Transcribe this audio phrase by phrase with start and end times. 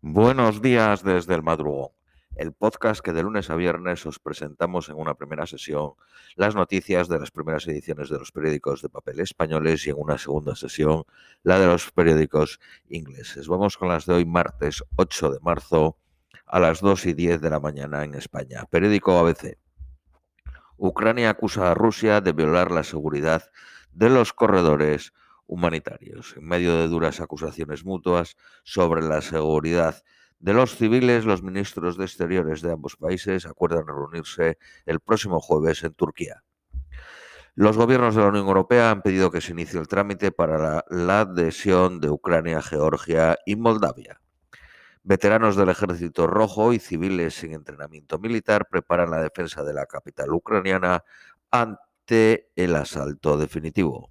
[0.00, 1.88] Buenos días desde el madrugón,
[2.36, 5.94] el podcast que de lunes a viernes os presentamos en una primera sesión
[6.36, 10.16] las noticias de las primeras ediciones de los periódicos de papel españoles y en una
[10.16, 11.02] segunda sesión
[11.42, 13.48] la de los periódicos ingleses.
[13.48, 15.98] Vamos con las de hoy, martes 8 de marzo
[16.46, 18.66] a las 2 y 10 de la mañana en España.
[18.70, 19.58] Periódico ABC.
[20.76, 23.50] Ucrania acusa a Rusia de violar la seguridad
[23.90, 25.12] de los corredores
[25.48, 26.34] humanitarios.
[26.36, 30.02] En medio de duras acusaciones mutuas sobre la seguridad
[30.38, 35.82] de los civiles, los ministros de Exteriores de ambos países acuerdan reunirse el próximo jueves
[35.82, 36.44] en Turquía.
[37.56, 40.84] Los gobiernos de la Unión Europea han pedido que se inicie el trámite para la,
[40.90, 44.20] la adhesión de Ucrania, Georgia y Moldavia.
[45.02, 50.32] Veteranos del Ejército Rojo y civiles sin entrenamiento militar preparan la defensa de la capital
[50.32, 51.02] ucraniana
[51.50, 54.10] ante el asalto definitivo.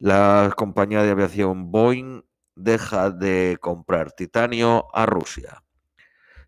[0.00, 2.22] La compañía de aviación Boeing
[2.56, 5.62] deja de comprar titanio a Rusia.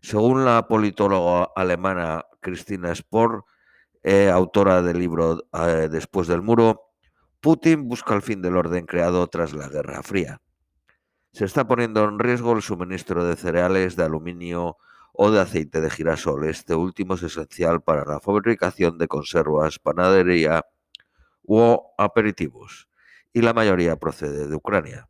[0.01, 3.45] Según la politóloga alemana Christina Spohr,
[4.03, 6.91] eh, autora del libro eh, Después del muro,
[7.39, 10.41] Putin busca el fin del orden creado tras la Guerra Fría.
[11.31, 14.77] Se está poniendo en riesgo el suministro de cereales, de aluminio
[15.13, 16.45] o de aceite de girasol.
[16.45, 20.65] Este último es esencial para la fabricación de conservas, panadería
[21.45, 22.87] o aperitivos
[23.33, 25.07] y la mayoría procede de Ucrania.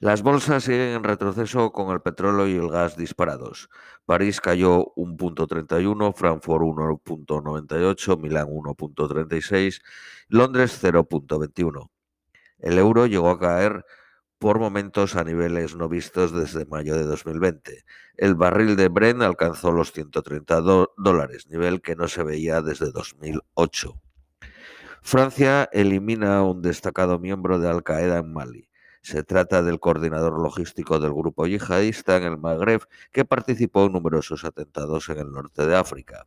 [0.00, 3.68] Las bolsas siguen en retroceso con el petróleo y el gas disparados.
[4.06, 9.80] París cayó 1.31, Frankfurt 1.98, Milán 1.36,
[10.28, 11.90] Londres 0.21.
[12.60, 13.84] El euro llegó a caer
[14.38, 17.84] por momentos a niveles no vistos desde mayo de 2020.
[18.16, 20.60] El barril de Brent alcanzó los 130
[20.96, 24.00] dólares, nivel que no se veía desde 2008.
[25.02, 28.68] Francia elimina a un destacado miembro de Al Qaeda en Mali.
[29.02, 32.82] Se trata del coordinador logístico del grupo yihadista en el Magreb
[33.12, 36.26] que participó en numerosos atentados en el norte de África.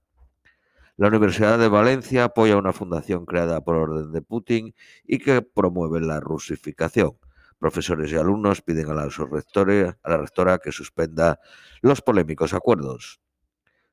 [0.98, 6.00] La Universidad de Valencia apoya una fundación creada por orden de Putin y que promueve
[6.00, 7.18] la rusificación.
[7.60, 11.40] Profesores y alumnos piden a la, a la rectora que suspenda
[11.82, 13.22] los polémicos acuerdos.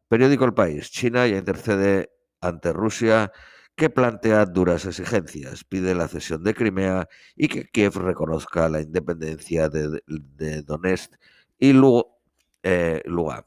[0.09, 0.91] Periódico El País.
[0.91, 2.11] China ya intercede
[2.41, 3.33] ante Rusia
[3.79, 9.69] que plantea duras exigencias, pide la cesión de Crimea y que Kiev reconozca la independencia
[9.71, 10.03] de,
[10.63, 11.15] Donetsk
[11.59, 11.73] y
[12.65, 13.47] eh, Lugansk.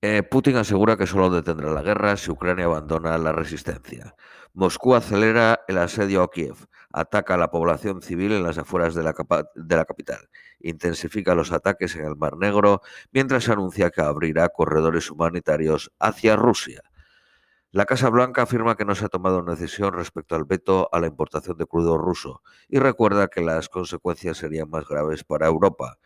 [0.00, 4.16] Eh, Putin asegura que solo detendrá la guerra si Ucrania abandona la resistencia.
[4.54, 6.56] Moscú acelera el asedio a Kiev,
[6.92, 10.28] ataca a la población civil en las afueras de la, capital,
[10.60, 12.82] intensifica los ataques en el Mar Negro,
[13.12, 16.82] mientras anuncia que abrirá corredores humanitarios hacia Rusia.
[17.74, 21.00] La Casa Blanca afirma que no se ha tomado una decisión respecto al veto a
[21.00, 25.96] la importación de crudo ruso y recuerda que las consecuencias serían más graves para Europa,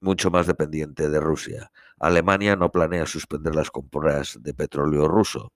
[0.00, 1.72] mucho más dependiente de Rusia.
[1.98, 5.52] Alemania no planea suspender las compras de petróleo ruso.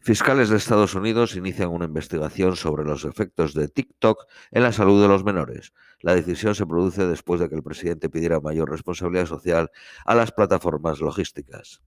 [0.00, 5.00] Fiscales de Estados Unidos inician una investigación sobre los efectos de TikTok en la salud
[5.00, 5.72] de los menores.
[6.00, 9.70] La decisión se produce después de que el presidente pidiera mayor responsabilidad social
[10.04, 11.80] a las plataformas logísticas.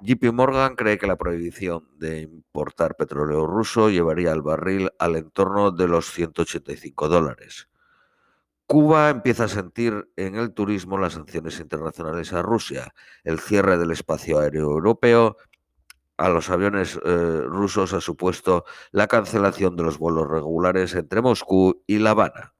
[0.00, 5.70] JP Morgan cree que la prohibición de importar petróleo ruso llevaría al barril al entorno
[5.70, 7.68] de los 185 dólares.
[8.66, 12.92] Cuba empieza a sentir en el turismo las sanciones internacionales a Rusia,
[13.24, 15.36] el cierre del espacio aéreo europeo,
[16.18, 21.82] a los aviones eh, rusos ha supuesto la cancelación de los vuelos regulares entre Moscú
[21.86, 22.54] y La Habana.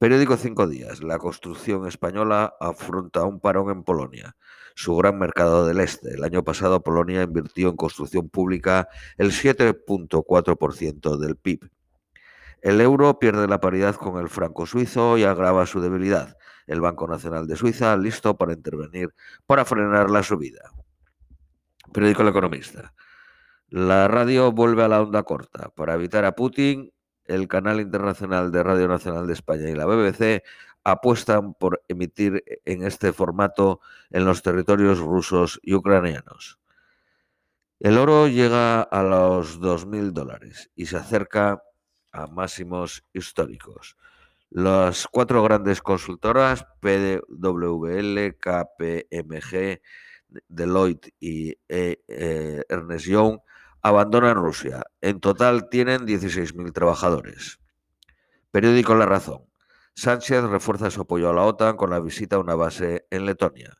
[0.00, 1.02] Periódico Cinco Días.
[1.02, 4.34] La construcción española afronta un parón en Polonia,
[4.74, 6.14] su gran mercado del este.
[6.14, 8.88] El año pasado Polonia invirtió en construcción pública
[9.18, 11.68] el 7.4% del PIB.
[12.62, 16.38] El euro pierde la paridad con el franco suizo y agrava su debilidad.
[16.66, 19.12] El Banco Nacional de Suiza listo para intervenir
[19.44, 20.72] para frenar la subida.
[21.92, 22.94] Periódico El Economista.
[23.68, 25.68] La radio vuelve a la onda corta.
[25.68, 26.90] Para evitar a Putin,
[27.30, 30.42] el canal internacional de Radio Nacional de España y la BBC
[30.82, 33.80] apuestan por emitir en este formato
[34.10, 36.58] en los territorios rusos y ucranianos.
[37.78, 41.62] El oro llega a los 2.000 dólares y se acerca
[42.12, 43.96] a máximos históricos.
[44.50, 49.80] Las cuatro grandes consultoras, PWL, KPMG,
[50.48, 53.38] Deloitte y eh, eh, Ernest Young,
[53.82, 54.82] abandonan Rusia.
[55.00, 57.60] En total tienen 16.000 trabajadores.
[58.50, 59.46] Periódico La Razón.
[59.94, 63.76] Sánchez refuerza su apoyo a la OTAN con la visita a una base en Letonia.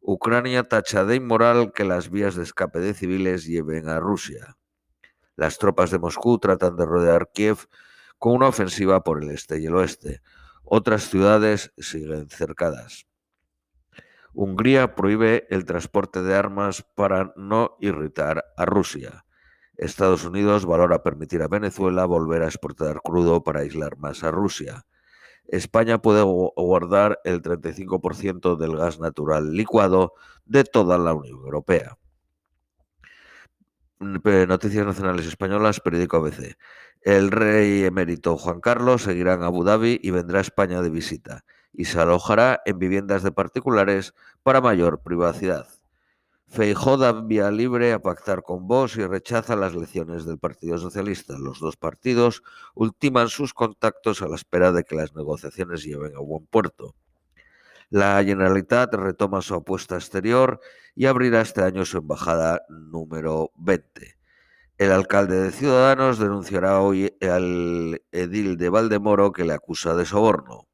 [0.00, 4.56] Ucrania tacha de inmoral que las vías de escape de civiles lleven a Rusia.
[5.36, 7.68] Las tropas de Moscú tratan de rodear Kiev
[8.18, 10.22] con una ofensiva por el este y el oeste.
[10.64, 13.06] Otras ciudades siguen cercadas.
[14.34, 19.24] Hungría prohíbe el transporte de armas para no irritar a Rusia.
[19.78, 24.84] Estados Unidos valora permitir a Venezuela volver a exportar crudo para aislar más a Rusia.
[25.46, 30.14] España puede guardar el 35% del gas natural licuado
[30.44, 31.96] de toda la Unión Europea.
[34.00, 36.56] Noticias Nacionales Españolas, periódico ABC.
[37.00, 41.44] El rey emérito Juan Carlos seguirá en Abu Dhabi y vendrá a España de visita
[41.72, 45.77] y se alojará en viviendas de particulares para mayor privacidad.
[46.50, 51.36] Feijóo da vía libre a pactar con Vox y rechaza las lecciones del Partido Socialista.
[51.38, 52.42] Los dos partidos
[52.74, 56.94] ultiman sus contactos a la espera de que las negociaciones lleven a buen puerto.
[57.90, 60.60] La Generalitat retoma su apuesta exterior
[60.94, 64.16] y abrirá este año su embajada número 20.
[64.78, 70.67] El alcalde de Ciudadanos denunciará hoy al edil de Valdemoro que le acusa de soborno.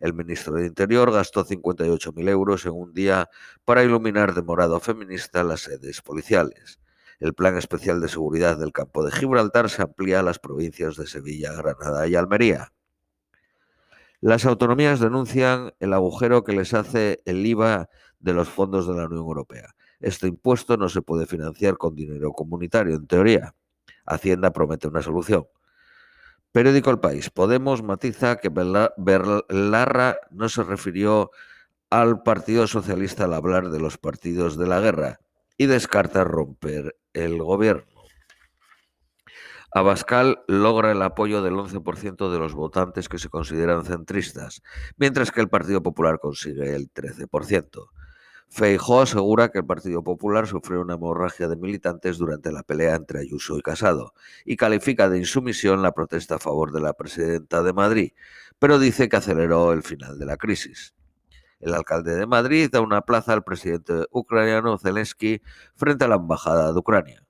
[0.00, 3.28] El ministro de Interior gastó 58.000 euros en un día
[3.64, 6.80] para iluminar de morado feminista las sedes policiales.
[7.18, 11.06] El plan especial de seguridad del campo de Gibraltar se amplía a las provincias de
[11.06, 12.72] Sevilla, Granada y Almería.
[14.20, 17.88] Las autonomías denuncian el agujero que les hace el IVA
[18.18, 19.74] de los fondos de la Unión Europea.
[20.00, 23.54] Este impuesto no se puede financiar con dinero comunitario, en teoría.
[24.04, 25.46] Hacienda promete una solución.
[26.56, 27.28] Periódico El País.
[27.28, 31.30] Podemos matiza que Berlarra no se refirió
[31.90, 35.20] al Partido Socialista al hablar de los partidos de la guerra
[35.58, 38.00] y descarta romper el gobierno.
[39.70, 44.62] Abascal logra el apoyo del 11% de los votantes que se consideran centristas,
[44.96, 47.86] mientras que el Partido Popular consigue el 13%.
[48.48, 53.20] Feijóo asegura que el Partido Popular sufrió una hemorragia de militantes durante la pelea entre
[53.20, 54.14] Ayuso y Casado
[54.44, 58.12] y califica de insumisión la protesta a favor de la presidenta de Madrid,
[58.58, 60.94] pero dice que aceleró el final de la crisis.
[61.60, 65.42] El alcalde de Madrid da una plaza al presidente ucraniano Zelensky
[65.74, 67.24] frente a la embajada de Ucrania.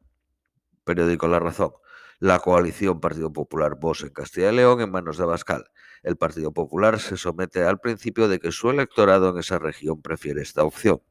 [0.84, 1.72] Periódico La Razón.
[2.18, 5.66] La coalición Partido Popular Vox en Castilla y León en manos de Abascal.
[6.02, 10.40] El Partido Popular se somete al principio de que su electorado en esa región prefiere
[10.40, 11.02] esta opción.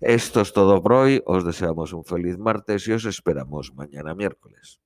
[0.00, 1.22] Esto es todo por hoy.
[1.24, 4.80] Os deseamos un feliz martes y os esperamos mañana miércoles.